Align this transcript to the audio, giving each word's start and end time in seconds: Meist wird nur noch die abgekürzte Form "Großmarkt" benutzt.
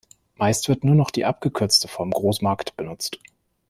Meist 0.35 0.67
wird 0.67 0.83
nur 0.83 0.95
noch 0.95 1.11
die 1.11 1.25
abgekürzte 1.25 1.87
Form 1.87 2.09
"Großmarkt" 2.09 2.75
benutzt. 2.75 3.19